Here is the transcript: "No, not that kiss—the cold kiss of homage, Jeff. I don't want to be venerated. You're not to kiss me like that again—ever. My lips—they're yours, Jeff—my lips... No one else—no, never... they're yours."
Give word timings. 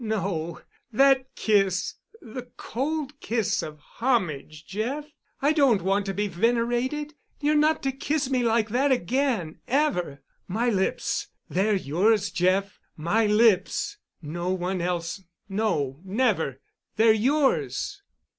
"No, 0.03 0.53
not 0.55 0.61
that 0.93 1.35
kiss—the 1.35 2.47
cold 2.57 3.19
kiss 3.19 3.61
of 3.61 3.77
homage, 3.79 4.65
Jeff. 4.65 5.05
I 5.43 5.53
don't 5.53 5.83
want 5.83 6.07
to 6.07 6.13
be 6.15 6.27
venerated. 6.27 7.13
You're 7.39 7.53
not 7.53 7.83
to 7.83 7.91
kiss 7.91 8.27
me 8.27 8.41
like 8.41 8.69
that 8.69 8.91
again—ever. 8.91 10.23
My 10.47 10.69
lips—they're 10.71 11.75
yours, 11.75 12.31
Jeff—my 12.31 13.27
lips... 13.27 13.97
No 14.23 14.49
one 14.49 14.81
else—no, 14.81 15.99
never... 16.03 16.61
they're 16.95 17.13
yours." 17.13 18.01